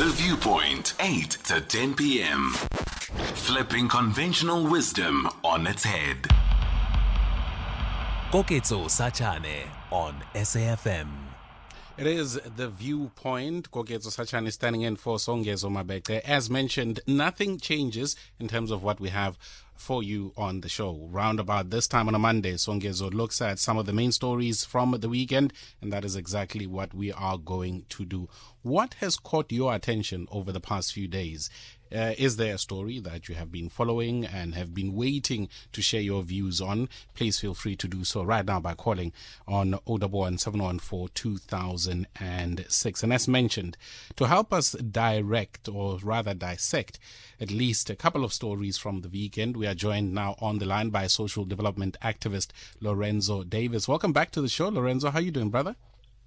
[0.00, 2.52] The Viewpoint, 8 to 10 p.m.
[3.34, 6.22] Flipping conventional wisdom on its head.
[8.32, 11.08] Koketso Sachane on SAFM.
[11.98, 13.70] It is the viewpoint.
[13.70, 16.22] Koketso Sachane is standing in for Songezo Mabete.
[16.24, 19.36] As mentioned, nothing changes in terms of what we have
[19.80, 21.08] for you on the show.
[21.10, 24.64] Round about this time on a Monday, Songezo looks at some of the main stories
[24.64, 28.28] from the weekend, and that is exactly what we are going to do.
[28.62, 31.48] What has caught your attention over the past few days?
[31.94, 35.82] Uh, is there a story that you have been following and have been waiting to
[35.82, 36.88] share your views on?
[37.14, 39.12] Please feel free to do so right now by calling
[39.48, 40.38] on 011
[41.14, 43.02] 2006.
[43.02, 43.76] And as mentioned,
[44.16, 46.98] to help us direct or rather dissect
[47.40, 50.66] at least a couple of stories from the weekend, we are joined now on the
[50.66, 53.88] line by social development activist Lorenzo Davids.
[53.88, 55.10] Welcome back to the show, Lorenzo.
[55.10, 55.74] How are you doing, brother?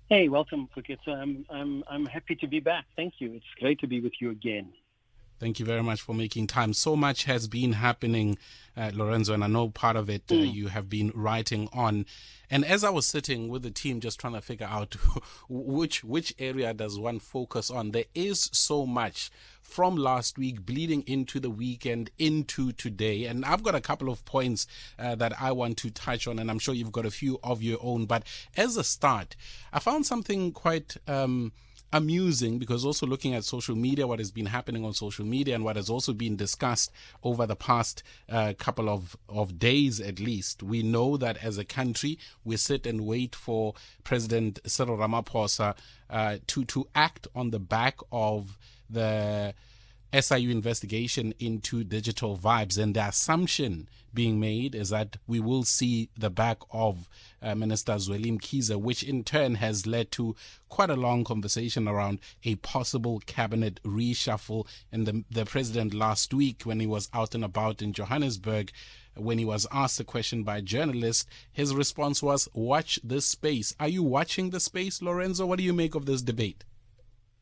[0.09, 1.09] Hey, welcome, Koketso.
[1.09, 2.86] I'm, I'm, I'm happy to be back.
[2.95, 3.34] Thank you.
[3.34, 4.73] It's great to be with you again.
[5.40, 6.73] Thank you very much for making time.
[6.73, 8.38] So much has been happening,
[8.78, 10.53] uh, Lorenzo, and I know part of it uh, Mm.
[10.53, 12.06] you have been writing on.
[12.50, 14.95] And as I was sitting with the team, just trying to figure out
[15.50, 21.04] which which area does one focus on, there is so much from last week bleeding
[21.08, 23.26] into the weekend into today.
[23.26, 24.66] And I've got a couple of points
[24.98, 27.61] uh, that I want to touch on, and I'm sure you've got a few of
[27.61, 28.06] your own.
[28.06, 28.23] But
[28.56, 29.36] as a start,
[29.73, 30.95] I found something quite.
[31.08, 31.52] Um,
[31.94, 35.63] amusing because also looking at social media, what has been happening on social media and
[35.63, 36.91] what has also been discussed
[37.23, 41.64] over the past uh, couple of, of days at least, we know that as a
[41.64, 45.75] country, we sit and wait for President Cyril Ramaphosa
[46.09, 48.58] uh, to, to act on the back of
[48.89, 49.53] the
[50.14, 52.78] SIU investigation into digital vibes.
[52.78, 57.09] And the assumption being made is that we will see the back of
[57.42, 60.36] uh, Minister Zweli Mkhize, which in turn has led to
[60.70, 64.67] quite a long conversation around a possible cabinet reshuffle.
[64.92, 68.72] And the, the president last week, when he was out and about in Johannesburg,
[69.16, 73.76] when he was asked a question by a journalist, his response was, Watch this space.
[73.80, 75.45] Are you watching the space, Lorenzo?
[75.45, 76.64] What do you make of this debate?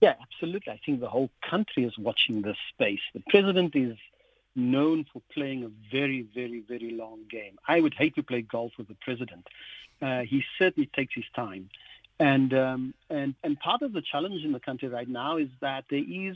[0.02, 0.74] Yeah, absolutely.
[0.74, 3.00] I think the whole country is watching this space.
[3.14, 3.96] The president is
[4.56, 7.58] known for playing a very, very, very long game.
[7.68, 9.48] I would hate to play golf with the president.
[10.02, 11.70] Uh, he certainly takes his time.
[12.20, 15.86] And, um, and, and part of the challenge in the country right now is that
[15.90, 16.36] there is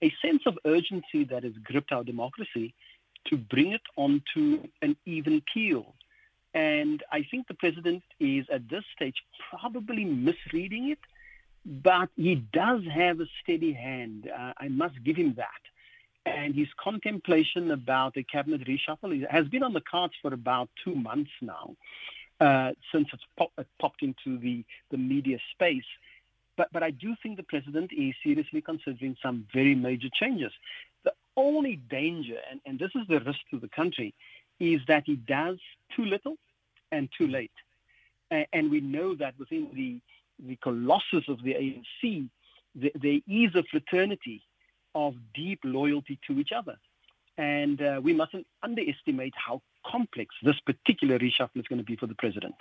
[0.00, 2.74] a sense of urgency that has gripped our democracy
[3.26, 5.94] to bring it onto an even keel.
[6.54, 9.16] And I think the president is at this stage
[9.50, 10.98] probably misreading it
[11.64, 14.28] but he does have a steady hand.
[14.28, 15.48] Uh, I must give him that.
[16.24, 20.94] And his contemplation about a cabinet reshuffle has been on the cards for about two
[20.94, 21.74] months now,
[22.40, 25.84] uh, since it's pop- it popped into the, the media space.
[26.56, 30.52] But, but I do think the president is seriously considering some very major changes.
[31.02, 34.14] The only danger, and, and this is the risk to the country,
[34.60, 35.58] is that he does
[35.96, 36.36] too little
[36.92, 37.50] and too late.
[38.32, 40.00] A- and we know that within the
[40.38, 42.28] the colossus of the ANC,
[42.80, 44.42] th- there is a fraternity
[44.94, 46.76] of deep loyalty to each other.
[47.38, 52.06] And uh, we mustn't underestimate how complex this particular reshuffle is going to be for
[52.06, 52.54] the president.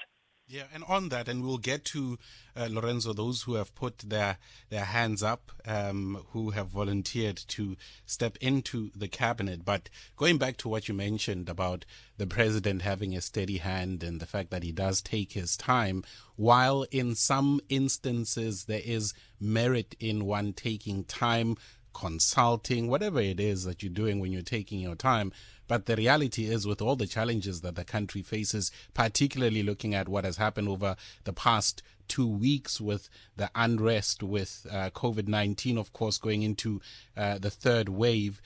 [0.54, 2.20] Yeah, and on that, and we'll get to
[2.58, 4.38] uh, Lorenzo, those who have put their
[4.70, 9.64] their hands up, um, who have volunteered to step into the cabinet.
[9.64, 11.86] But going back to what you mentioned about
[12.18, 16.04] the president having a steady hand and the fact that he does take his time,
[16.36, 21.56] while in some instances there is merit in one taking time,
[21.94, 25.32] consulting, whatever it is that you're doing when you're taking your time.
[25.72, 30.10] But the reality is, with all the challenges that the country faces, particularly looking at
[30.10, 35.78] what has happened over the past two weeks with the unrest, with uh, COVID 19,
[35.78, 36.82] of course, going into
[37.16, 38.42] uh, the third wave,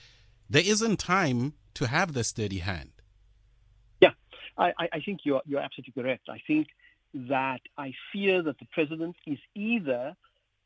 [0.48, 2.92] there isn't time to have the steady hand.
[4.00, 4.12] Yeah,
[4.56, 6.28] I, I- think you're, you're absolutely correct.
[6.28, 6.68] I think
[7.12, 10.14] that I fear that the president is either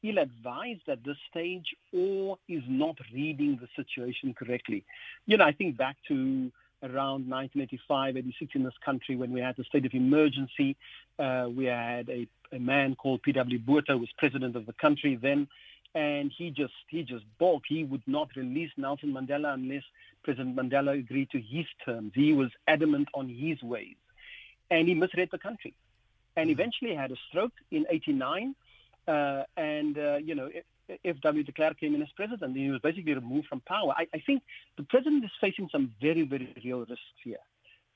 [0.02, 4.84] ill-advised at this stage or is not reading the situation correctly.
[5.26, 6.50] You know, I think back to
[6.82, 10.76] around 1985, 86 in this country when we had the state of emergency.
[11.18, 13.58] Uh, we had a, a man called P.W.
[13.58, 15.48] Botha who was president of the country then,
[15.94, 17.66] and he just he just balked.
[17.68, 19.82] He would not release Nelson Mandela unless
[20.22, 22.12] President Mandela agreed to his terms.
[22.14, 23.96] He was adamant on his ways,
[24.70, 25.74] and he misread the country,
[26.36, 28.54] and eventually had a stroke in '89.
[29.08, 30.50] Uh, and uh, you know,
[31.04, 31.42] F.W.
[31.44, 32.56] de Klerk came in as president.
[32.56, 33.92] He was basically removed from power.
[33.96, 34.42] I, I think
[34.76, 37.38] the president is facing some very, very real risks here.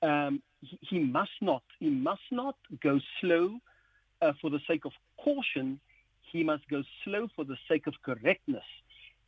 [0.03, 3.59] Um, he, he must not, he must not go slow
[4.23, 5.81] uh, for the sake of caution.
[6.33, 8.65] He must go slow for the sake of correctness.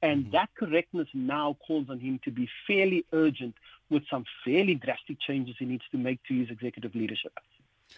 [0.02, 0.32] And mm-hmm.
[0.32, 3.54] that correctness now calls on him to be fairly urgent
[3.90, 7.32] with some fairly drastic changes he needs to make to his executive leadership.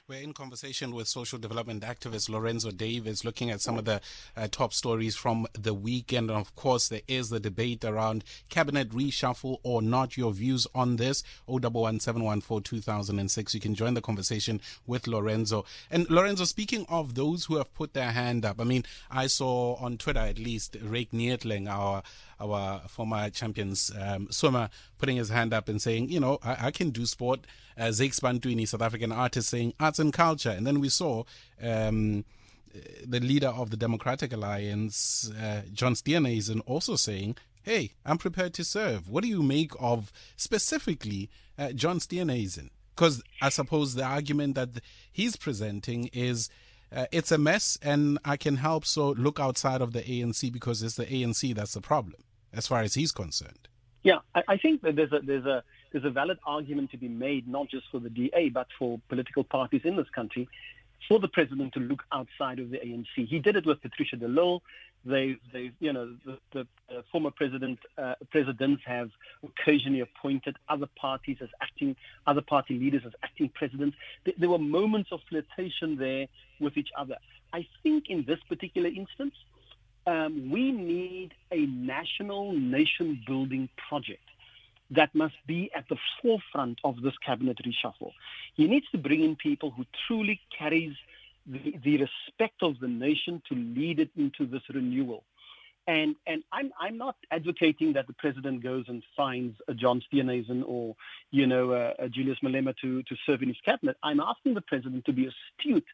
[0.08, 4.00] We're in conversation with social development activist Lorenzo Davids, looking at some of the
[4.36, 6.30] uh, top stories from the weekend.
[6.30, 10.16] And of course, there is the debate around cabinet reshuffle or not.
[10.16, 11.22] Your views on this?
[11.46, 13.54] 011714 2006.
[13.54, 15.66] You can join the conversation with Lorenzo.
[15.90, 19.74] And Lorenzo, speaking of those who have put their hand up, I mean, I saw
[19.74, 22.02] on Twitter at least Ryk Neethling, our
[22.40, 26.70] our former champions um, swimmer, putting his hand up and saying, you know, I, I
[26.70, 27.40] can do sport.
[27.76, 30.50] Uh, Zakes Bantwini, South African artist, saying arts and culture.
[30.50, 31.24] And then we saw
[31.62, 32.24] um,
[33.06, 38.64] the leader of the Democratic Alliance, uh, John Steenhuisen, also saying, hey, I'm prepared to
[38.64, 39.08] serve.
[39.08, 42.70] What do you make of specifically uh, John Steenhuisen?
[42.94, 44.80] Because I suppose the argument that
[45.12, 46.50] he's presenting is
[46.90, 50.82] uh, it's a mess and I can help, so look outside of the ANC because
[50.82, 52.22] it's the ANC that's the problem
[52.52, 53.68] as far as he's concerned.
[54.02, 55.62] Yeah, I, I think that there's a there's a
[55.92, 59.44] there's a valid argument to be made not just for the DA but for political
[59.44, 60.48] parties in this country
[61.06, 63.06] for the president to look outside of the ANC.
[63.28, 64.62] He did it with Patricia de Lille.
[65.04, 66.66] They, they, you know, the, the
[67.12, 69.10] former president uh, presidents have
[69.44, 71.94] occasionally appointed other parties as acting,
[72.26, 73.96] other party leaders as acting presidents.
[74.36, 76.26] There were moments of flirtation there
[76.60, 77.16] with each other.
[77.52, 79.34] I think in this particular instance,
[80.08, 84.22] um, we need a national nation building project
[84.90, 88.12] that must be at the forefront of this cabinet reshuffle.
[88.54, 90.94] He needs to bring in people who truly carries
[91.46, 95.24] the, the respect of the nation to lead it into this renewal.
[95.86, 100.62] And and I'm I'm not advocating that the president goes and finds a John Steenhuisen
[100.66, 100.94] or
[101.30, 103.96] you know a, Julius Malema to to serve in his cabinet.
[104.02, 105.86] I'm asking the president to be astute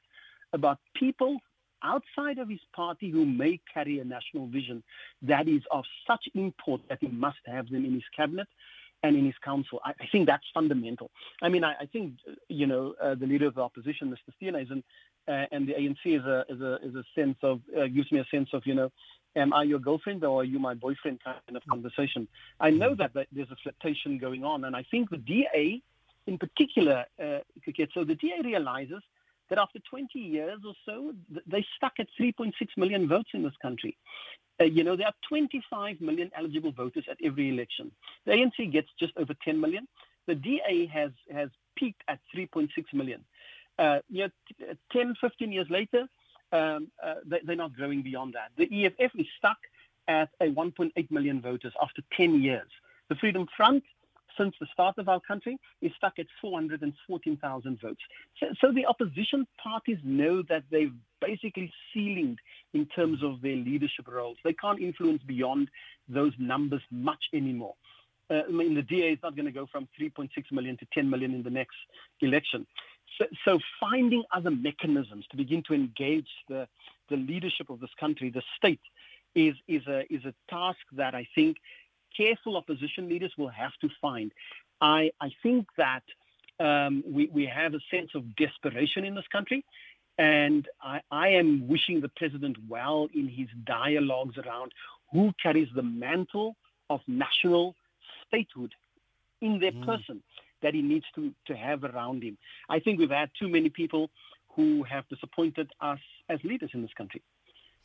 [0.52, 1.38] about people
[1.84, 4.82] outside of his party who may carry a national vision
[5.22, 8.48] that is of such import that he must have them in his cabinet
[9.02, 9.80] and in his council.
[9.84, 11.10] I, I think that's fundamental.
[11.42, 12.14] I mean, I, I think,
[12.48, 14.32] you know, uh, the leader of the opposition, Mr.
[14.40, 14.82] Steenhuisen,
[15.28, 18.18] uh, and the ANC is a, is a, is a sense of, uh, gives me
[18.20, 18.90] a sense of, you know,
[19.36, 22.28] am I your girlfriend or are you my boyfriend kind of conversation.
[22.60, 25.82] I know that, that there's a flirtation going on, and I think the DA
[26.26, 27.38] in particular, uh,
[27.92, 29.02] so the DA realizes
[29.50, 31.12] that after 20 years or so,
[31.46, 33.96] they stuck at 3.6 million votes in this country.
[34.60, 37.90] Uh, you know, there are 25 million eligible voters at every election.
[38.24, 39.88] The ANC gets just over 10 million.
[40.26, 43.24] The DA has, has peaked at 3.6 million.
[43.78, 44.28] Uh, you
[44.60, 46.06] know, uh, 10, 15 years later,
[46.52, 48.50] um, uh, they, are not growing beyond that.
[48.56, 49.58] The EFF is stuck
[50.06, 52.68] at a 1.8 million voters after 10 years.
[53.08, 53.82] The Freedom Front
[54.38, 58.00] since the start of our country is stuck at 414,000 votes.
[58.40, 62.38] So, so, the opposition parties know that they've basically ceilinged
[62.72, 64.36] in terms of their leadership roles.
[64.44, 65.68] They can't influence beyond
[66.08, 67.74] those numbers much anymore.
[68.30, 71.08] Uh, I mean, the DA is not going to go from 3.6 million to 10
[71.10, 71.76] million in the next
[72.20, 72.66] election.
[73.18, 76.66] So, so finding other mechanisms to begin to engage the,
[77.10, 78.80] the leadership of this country, the state,
[79.34, 81.56] is, is, a, is a task that I think
[82.16, 84.32] careful opposition leaders will have to find.
[84.80, 86.02] I, I think that
[86.60, 89.64] um, we, we have a sense of desperation in this country.
[90.16, 94.72] And I, I am wishing the president well in his dialogues around
[95.12, 96.56] who carries the mantle
[96.90, 97.74] of national
[98.26, 98.72] statehood
[99.40, 99.84] in their mm.
[99.84, 100.22] person
[100.62, 102.38] that he needs to, to have around him.
[102.70, 104.10] I think we've had too many people
[104.54, 107.22] who have disappointed us as leaders in this country.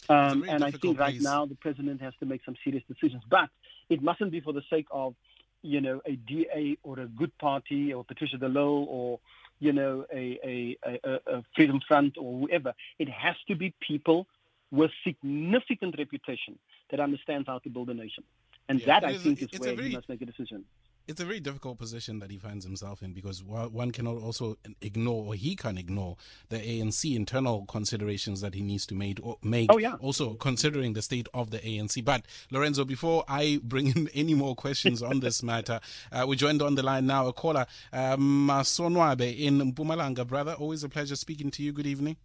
[0.07, 3.23] Um, and I think right now the president has to make some serious decisions.
[3.29, 3.49] But
[3.89, 5.15] it mustn't be for the sake of,
[5.61, 9.19] you know, a DA or a good party or Patricia de Lille or,
[9.59, 12.73] you know, a, a, a, a Freedom Front or whoever.
[12.97, 14.25] It has to be people
[14.71, 16.57] with significant reputation
[16.91, 18.23] that understands how to build a nation.
[18.69, 20.63] And yeah, that, I think, is where very, he must make a decision
[21.09, 25.25] it's a very difficult position that he finds himself in because one cannot also ignore
[25.25, 26.15] or he can ignore
[26.49, 29.19] the ANC internal considerations that he needs to make.
[29.43, 29.95] make oh, yeah.
[30.01, 32.05] Also considering the state of the ANC.
[32.05, 35.79] But Lorenzo, before I bring in any more questions on this matter,
[36.11, 40.53] uh, we joined on the line now a caller, um, Masonwabe in Mpumalanga, brother.
[40.53, 41.73] Always a pleasure speaking to you.
[41.73, 42.17] Good evening.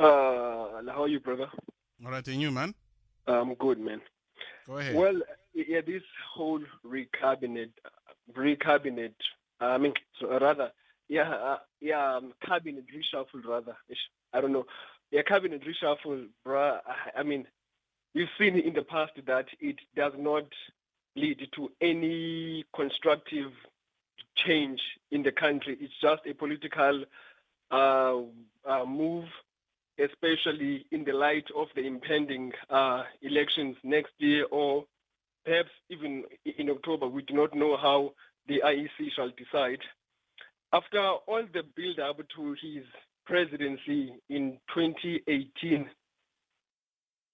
[0.00, 1.46] Uh, how are you, brother?
[2.04, 2.74] All right, and you, man?
[3.28, 4.00] I'm good, man.
[4.66, 4.96] Go ahead.
[4.96, 5.20] Well,
[5.54, 6.02] yeah, this
[6.34, 7.70] whole recabinet
[8.34, 9.14] re-cabinet.
[9.60, 10.72] I mean, so rather,
[11.08, 13.76] yeah, uh, yeah, um, cabinet reshuffle rather.
[14.32, 14.66] I don't know.
[15.10, 16.80] Yeah, cabinet reshuffle, bruh.
[17.16, 17.46] I mean,
[18.14, 20.46] we've seen in the past that it does not
[21.14, 23.52] lead to any constructive
[24.36, 24.80] change
[25.10, 25.78] in the country.
[25.80, 27.04] It's just a political
[27.70, 28.16] uh,
[28.64, 29.24] uh, move,
[29.98, 34.84] especially in the light of the impending uh, elections next year or
[35.46, 36.24] perhaps even
[36.58, 38.12] in October, we do not know how
[38.48, 39.78] the IEC shall decide.
[40.72, 42.84] After all the build up to his
[43.24, 45.88] presidency in 2018,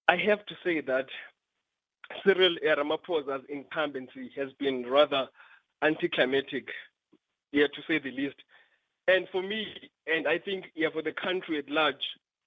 [0.07, 1.07] I have to say that
[2.23, 5.27] Cyril Ramaphosa's incumbency has been rather
[5.81, 6.67] anticlimactic,
[7.51, 8.35] yeah, to say the least.
[9.07, 9.65] And for me,
[10.07, 11.95] and I think yeah, for the country at large,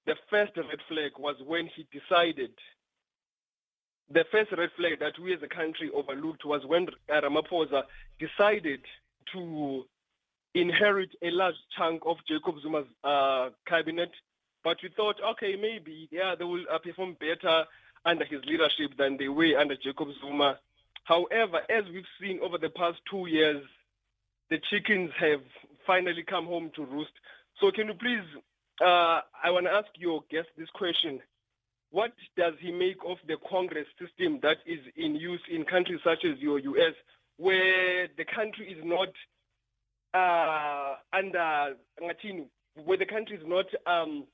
[0.07, 2.53] the first red flag was when he decided.
[4.11, 7.83] The first red flag that we as a country overlooked was when Ramaphosa
[8.21, 8.81] decided
[9.33, 9.85] to
[10.55, 14.11] inherit a large chunk of Jacob Zuma's uh, cabinet.
[14.63, 17.65] But we thought, okay, maybe, yeah, they will uh, perform better
[18.05, 20.59] under his leadership than they were under Jacob Zuma.
[21.05, 23.63] However, as we've seen over the past two years,
[24.51, 25.41] the chickens have
[25.87, 27.13] finally come home to roost.
[27.61, 28.25] So can you please,
[28.81, 31.21] uh, I want to ask your guest this question.
[31.91, 36.25] What does he make of the Congress system that is in use in countries such
[36.25, 36.95] as your US,
[37.37, 39.09] where the country is not
[40.15, 41.77] uh, under,
[42.85, 44.25] where the country is not um,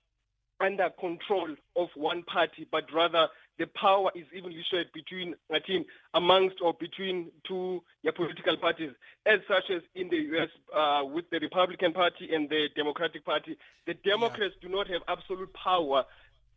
[0.60, 3.28] under control of one party, but rather
[3.58, 5.34] the power is evenly shared between
[5.66, 7.82] team amongst or between two
[8.16, 8.90] political parties,
[9.26, 10.48] as such as in the U.S.
[10.74, 13.56] Uh, with the Republican Party and the Democratic Party.
[13.86, 14.68] The Democrats yeah.
[14.68, 16.04] do not have absolute power.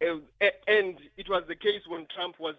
[0.02, 2.56] And it was the case when Trump was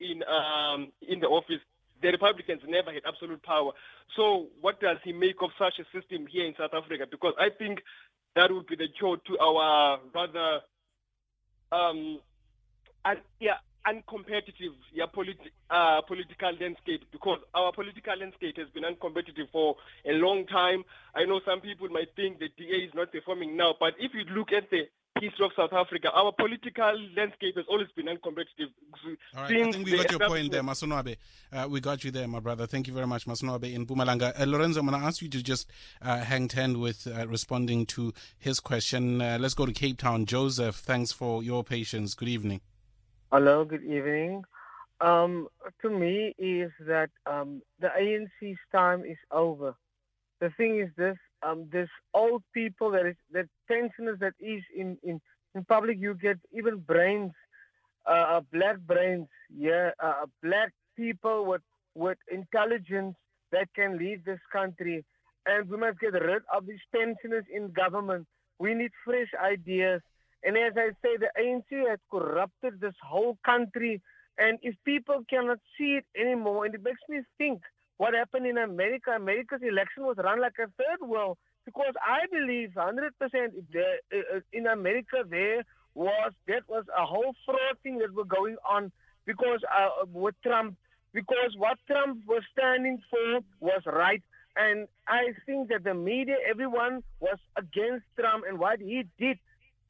[0.00, 1.60] in um, in the office.
[2.00, 3.72] The Republicans never had absolute power.
[4.14, 7.06] So, what does he make of such a system here in South Africa?
[7.10, 7.80] Because I think
[8.36, 10.60] that would be the cure to our rather
[11.72, 12.20] um,
[13.04, 13.56] and, yeah,
[13.86, 20.12] uncompetitive yeah, politi- uh, political landscape because our political landscape has been uncompetitive for a
[20.12, 20.84] long time.
[21.14, 24.24] I know some people might think the DA is not performing now, but if you
[24.34, 24.88] look at the
[25.20, 28.70] history of South Africa, our political landscape has always been uncompetitive.
[29.36, 31.16] All right, I think we got your point there, Masonwabe.
[31.52, 32.66] Uh, we got you there, my brother.
[32.66, 34.38] Thank you very much, Masonwabe in Mpumalanga.
[34.38, 35.70] Uh, Lorenzo, I'm going to ask you to just
[36.02, 39.20] uh, hang ten with uh, responding to his question.
[39.20, 40.26] Uh, let's go to Cape Town.
[40.26, 42.14] Joseph, thanks for your patience.
[42.14, 42.60] Good evening.
[43.32, 44.44] Hello, good evening.
[45.00, 45.48] Um,
[45.82, 49.74] to me, is that um, the ANC's time is over.
[50.40, 54.98] The thing is this: um, this old people that is that pensioners that is in
[55.02, 55.20] in
[55.54, 57.32] in public, you get even brains,
[58.06, 61.62] uh, uh black brains, yeah, uh, black people with
[61.94, 63.14] with intelligence
[63.52, 65.04] that can lead this country,
[65.46, 68.26] and we must get rid of these pensioners in government.
[68.58, 70.02] We need fresh ideas.
[70.44, 74.00] And as I say, the ANC has corrupted this whole country.
[74.38, 77.60] And if people cannot see it anymore, and it makes me think
[77.98, 81.36] what happened in America, America's election was run like a third world.
[81.64, 83.10] Because I believe 100%
[83.72, 85.64] there, uh, in America there
[85.94, 88.90] was that was a whole fraud thing that was going on
[89.26, 90.76] because uh, with Trump,
[91.12, 94.22] because what Trump was standing for was right.
[94.56, 99.38] And I think that the media, everyone was against Trump and what he did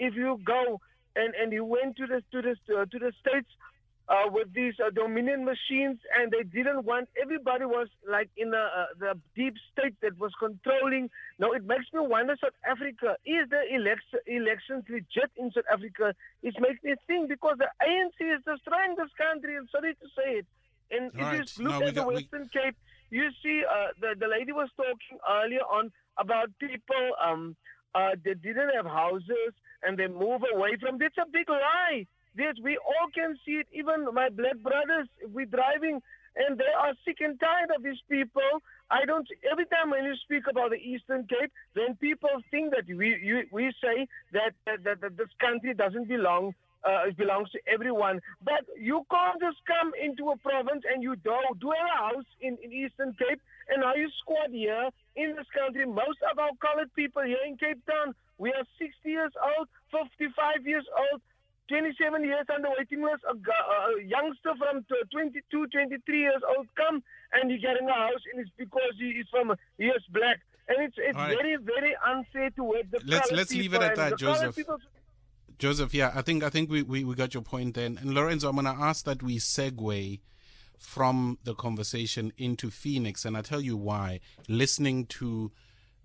[0.00, 0.80] if you go
[1.14, 3.50] and, and he went to the to the uh, to the states
[4.08, 8.56] uh, with these uh, dominion machines, and they didn't want everybody was like in the
[8.56, 11.10] uh, the deep state that was controlling.
[11.38, 16.14] Now it makes me wonder: South Africa is the election elections legit in South Africa?
[16.42, 19.56] It makes me think because the ANC is destroying this country.
[19.56, 20.46] I'm sorry to say it.
[20.90, 21.58] And if right.
[21.58, 22.60] you look no, at the Western we...
[22.60, 22.76] Cape,
[23.10, 27.56] you see uh, the the lady was talking earlier on about people um
[27.94, 31.00] uh, that didn't have houses and they move away from.
[31.02, 32.06] It's a big lie.
[32.38, 33.66] This we all can see it.
[33.72, 36.00] Even my black brothers, we're driving
[36.36, 38.62] and they are sick and tired of these people.
[38.90, 39.26] I don't.
[39.50, 43.42] Every time when you speak about the Eastern Cape, then people think that we you,
[43.50, 46.54] we say that, that, that, that this country doesn't belong
[46.84, 48.20] uh, it belongs to everyone.
[48.42, 52.56] But you can't just come into a province and you do, do a house in,
[52.62, 55.86] in Eastern Cape and now you squat here in this country.
[55.86, 60.66] Most of our colored people here in Cape Town, we are 60 years old, 55
[60.66, 61.20] years old,
[61.68, 63.22] 27 years on the waiting list.
[63.28, 68.40] A, a, youngster from 22, 23 years old come and he getting a house and
[68.42, 70.40] it's because he is from, he is black.
[70.68, 71.34] And it's it's right.
[71.34, 74.58] very, very unfair to work the Let's, let's leave it at that, Joseph.
[75.58, 77.98] Joseph, yeah, I think I think we, we, we got your point then.
[78.00, 80.20] And Lorenzo, I'm gonna ask that we segue
[80.78, 84.20] from the conversation into Phoenix, and I tell you why.
[84.46, 85.50] Listening to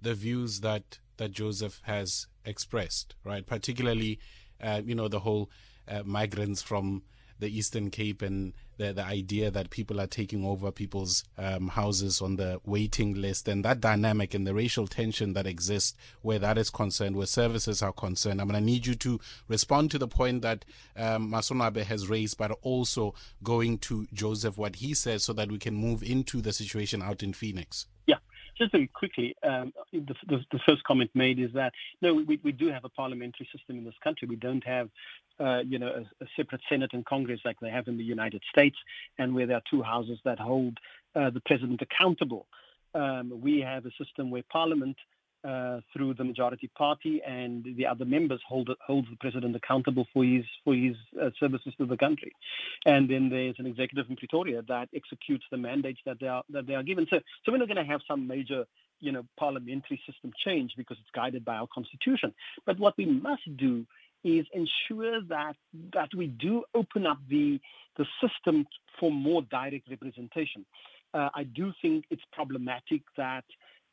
[0.02, 3.46] the views that that Joseph has expressed, right?
[3.46, 4.20] Particularly,
[4.64, 5.50] uh, you know, the whole
[5.88, 7.04] uh, migrants from
[7.40, 12.22] the Eastern Cape and the, the idea that people are taking over people's um, houses
[12.22, 16.58] on the waiting list and that dynamic and the racial tension that exists where that
[16.58, 18.40] is concerned, where services are concerned.
[18.40, 20.66] I'm going to need you to respond to the point that
[20.96, 25.60] um, Masonwabe has raised, but also going to Joseph, what he says, so that we
[25.60, 27.88] can move into the situation out in Phoenix.
[28.58, 32.52] Just very quickly, um, the, the, the, first comment made is that no, we, we
[32.52, 34.28] do have a parliamentary system in this country.
[34.28, 34.90] We don't have,
[35.40, 38.44] uh, you know, a, a, separate Senate and Congress like they have in the United
[38.52, 38.78] States,
[39.18, 40.78] and where there are two houses that hold
[41.16, 42.46] uh, the president accountable.
[42.94, 44.98] Um, we have a system where Parliament
[45.44, 50.24] uh, through the majority party, and the other members hold holds the president accountable for
[50.24, 52.32] his for his uh, services to the country.
[52.86, 56.68] And then there's an executive in Pretoria that executes the mandates that they are that
[56.68, 57.08] they are given.
[57.10, 58.66] So so we're not going to have some major
[59.00, 62.34] you know parliamentary system change because it's guided by our constitution.
[62.66, 63.86] But what we must do
[64.24, 65.56] is ensure that
[65.94, 67.60] that we do open up the
[67.98, 68.66] the system
[69.00, 70.66] for more direct representation.
[71.14, 73.44] Uh, I do think it's problematic that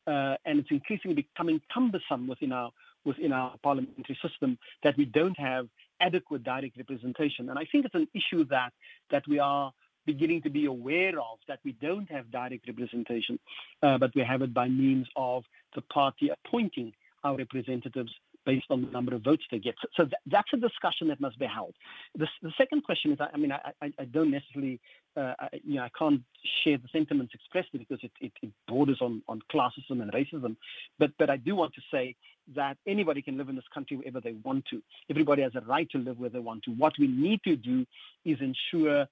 [0.06, 2.70] uh, and it's increasingly becoming cumbersome within our
[3.04, 5.66] within our parliamentary system that we don't have
[6.00, 7.48] adequate direct representation.
[7.48, 8.72] And I think it's an issue that
[9.10, 9.72] that we are
[10.06, 13.38] beginning to be aware of that we don't have direct representation,
[13.82, 16.92] uh, but we have it by means of the party appointing
[17.22, 18.12] our representatives
[18.46, 19.74] based on the number of votes they get.
[19.80, 21.74] So, so th- that's a discussion that must be held.
[22.16, 24.80] The, the second question is, I, I mean, I, I, I, don't necessarily,
[25.16, 26.22] uh, I, you know, I can't
[26.64, 30.56] share the sentiments expressed because it, it, it, borders on, on classism and racism.
[30.98, 32.16] But, but I do want to say
[32.54, 34.82] that anybody can live in this country wherever they want to.
[35.08, 36.70] Everybody has a right to live where they want to.
[36.72, 37.86] What we need to do
[38.24, 39.06] is ensure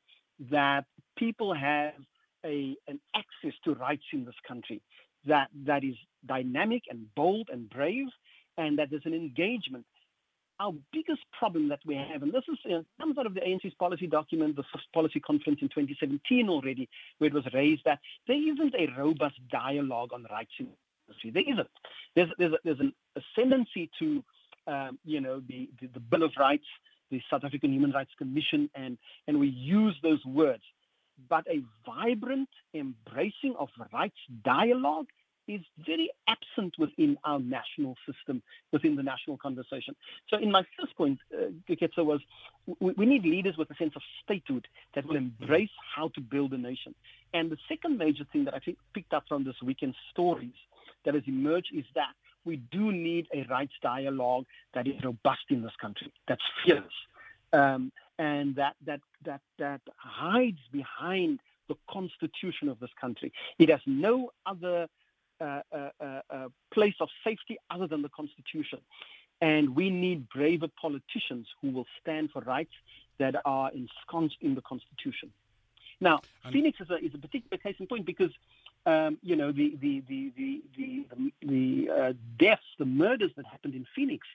[0.51, 0.85] that
[1.17, 1.95] people have
[2.45, 4.81] a, an access to rights in this country
[5.27, 5.95] that, that is
[6.27, 8.07] dynamic and bold and brave
[8.59, 9.87] and that there's an engagement.
[10.61, 13.75] Our biggest problem that we have, and this is uh, comes out of the ANC's
[13.79, 16.89] policy document, the policy conference in 2017 already,
[17.19, 20.67] where it was raised that there isn't a robust dialogue on rights in
[21.09, 21.31] industry.
[21.31, 21.69] There isn't.
[22.15, 24.25] There's there's a, there's an ascendancy to
[24.67, 26.67] um, you know the, the the Bill of Rights,
[27.11, 30.63] the South African Human Rights Commission, and and we use those words,
[31.29, 35.07] but a vibrant embracing of rights dialogue
[35.49, 39.97] is very absent within our national system, within the national conversation.
[40.29, 42.21] So, in my first point, uh, was
[42.81, 46.53] we, we need leaders with a sense of statehood that will embrace how to build
[46.53, 46.95] a nation.
[47.35, 50.59] And the second major thing that I think picked up from this weekend's stories
[51.05, 52.13] that has emerged is that
[52.45, 56.93] we do need a rights dialogue that is robust in this country, that's fearless,
[57.53, 63.33] um, and that, that, that, that hides behind the constitution of this country.
[63.59, 64.89] It has no other
[66.73, 68.81] place of safety other than the Constitution.
[69.41, 72.73] And we need braver politicians who will stand for rights
[73.19, 75.31] that are ensconced in the Constitution.
[76.01, 76.21] Now,
[76.53, 78.31] Phoenix is a, is a particular case in point because,
[78.87, 81.07] um, you know, the the the the the,
[81.43, 84.27] the uh, deaths, the murders that happened in Phoenix,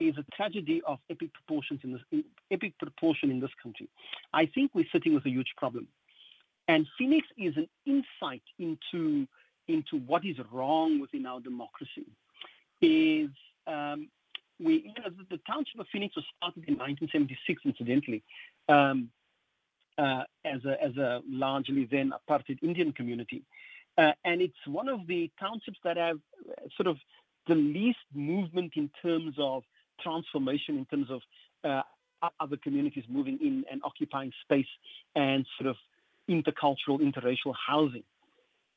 [0.00, 3.88] is a tragedy of epic proportions in this epic proportion in this country.
[4.32, 5.88] I think we're sitting with a huge problem,
[6.68, 9.26] and Phoenix is an insight into
[9.68, 12.06] into what is wrong within our democracy
[12.80, 13.30] is
[13.66, 14.08] um,
[14.60, 18.22] we, you know, the, the, township of Phoenix was started in 1976, incidentally,
[18.68, 19.10] um,
[19.98, 23.42] uh, as, a, as a largely then apartheid Indian community.
[23.96, 26.98] Uh, and it's one of the townships that have uh, sort of
[27.46, 29.62] the least movement in terms of
[30.00, 31.20] transformation, in terms of
[31.64, 31.82] uh,
[32.40, 34.66] other communities moving in and occupying space
[35.14, 35.76] and sort of
[36.28, 38.02] intercultural, interracial housing.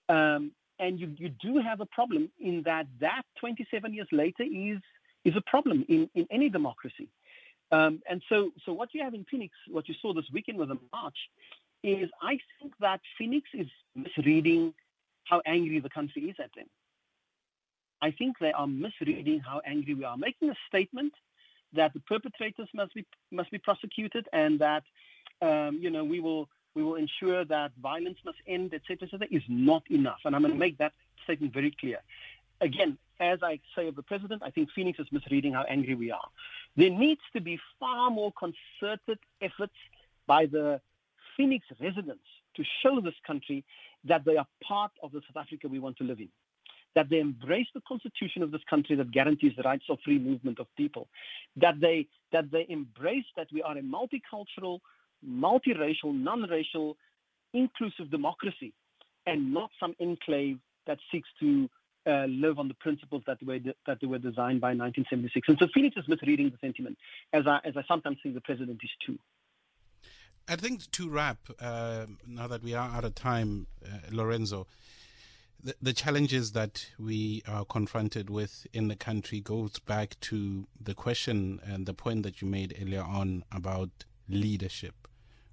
[0.10, 4.80] Um, and you, you do have a problem in that that 27 years later is
[5.26, 7.10] is a problem in, in any democracy.
[7.72, 10.70] Um, and so, so what you have in Phoenix, what you saw this weekend with
[10.70, 11.18] the march,
[11.84, 14.74] is I think that Phoenix is misreading
[15.26, 16.68] how angry the country is at them.
[18.02, 21.14] I think they are misreading how angry we are, making a statement
[21.74, 24.84] that the perpetrators must be must be prosecuted and that
[25.42, 29.42] um, you know we will we will ensure that violence must end, etc., etc., is
[29.50, 30.20] not enough.
[30.26, 31.98] And I'm going to make that statement very clear.
[32.62, 36.12] Again, as I say of the president, I think Phoenix is misreading how angry we
[36.12, 36.30] are.
[36.76, 39.74] There needs to be far more concerted efforts
[40.28, 40.80] by the
[41.36, 43.66] Phoenix residents to show this country
[44.04, 46.30] that they are part of the South Africa we want to live in.
[46.94, 50.60] That they embrace the constitution of this country that guarantees the rights of free movement
[50.60, 51.08] of people.
[51.56, 54.80] That they that they embrace that we are a multicultural,
[55.26, 56.98] multiracial, non-racial,
[57.54, 58.74] inclusive democracy,
[59.26, 61.70] and not some enclave that seeks to
[62.08, 65.50] uh, live on the principles that were de- that they were designed by 1976.
[65.50, 66.98] And so Phoenix is misreading the sentiment,
[67.34, 69.20] as I as I sometimes think the president is too.
[70.48, 74.66] I think to wrap, uh, now that we are out of time, uh, Lorenzo,
[75.62, 80.94] the, the challenges that we are confronted with in the country goes back to the
[80.94, 85.08] question and the point that you made earlier on about leadership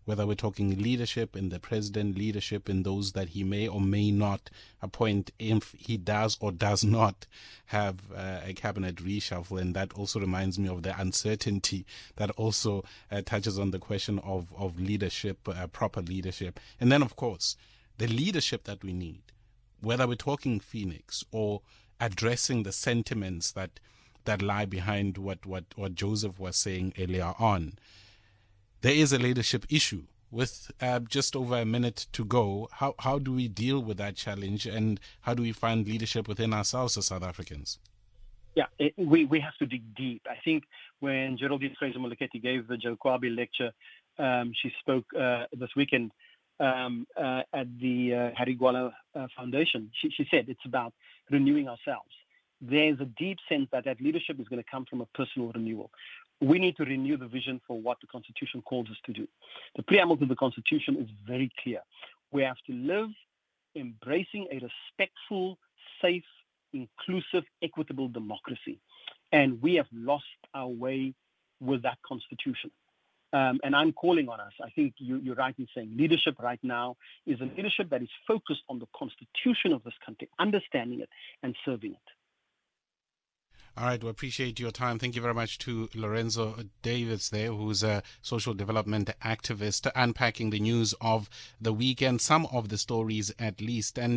[0.05, 4.11] whether we're talking leadership in the president, leadership in those that he may or may
[4.11, 4.51] not
[4.83, 7.27] appoint if he does or does not
[7.67, 9.61] have uh, a cabinet reshuffle.
[9.61, 14.19] And that also reminds me of the uncertainty that also uh, touches on the question
[14.21, 16.61] of, of leadership, uh, proper leadership.
[16.79, 17.57] And then, of course,
[17.97, 19.23] the leadership that we need,
[19.81, 21.63] whether we're talking Phoenix or
[22.01, 23.81] addressing the sentiments that
[24.27, 27.75] that lie behind what, what, what Joseph was saying earlier on
[28.85, 30.03] there is a leadership issue.
[30.31, 34.17] With uh, just over a minute to go, how, how do we deal with that
[34.17, 37.79] challenge and how do we find leadership within ourselves as South Africans?
[38.57, 40.23] Yeah, it, we, we have to dig deep.
[40.29, 40.65] I think
[40.99, 43.71] when Geraldine Fraser Moleketi gave the Joe Gqabi lecture,
[44.19, 46.11] um, she spoke uh, this weekend
[46.61, 49.91] um, uh, at the uh, Harry Gwala uh, Foundation.
[50.03, 50.93] She, she said it's about
[51.31, 52.11] renewing ourselves.
[52.69, 55.91] There's a deep sense that that leadership is going to come from a personal renewal
[56.41, 59.27] we need to renew the vision for what the Constitution calls us to do.
[59.77, 61.81] The preamble to the Constitution is very clear.
[62.33, 63.11] We have to live
[63.77, 65.59] embracing a respectful,
[66.03, 66.25] safe,
[66.73, 68.81] inclusive, equitable democracy.
[69.33, 70.25] And we have lost
[70.55, 71.15] our way
[71.61, 72.71] with that Constitution.
[73.33, 74.53] Um, and I'm calling on us.
[74.63, 76.97] I think you, you're right in saying leadership right now
[77.27, 81.09] is a leadership that is focused on the Constitution of this country, understanding it
[81.43, 82.24] and serving it.
[83.77, 85.01] All right, we appreciate your time.
[85.01, 90.61] Thank you very much to Lorenzo Davids there, who's a social development activist, unpacking the
[90.61, 91.29] news of
[91.61, 93.99] the weekend, some of the stories at least.
[93.99, 94.13] And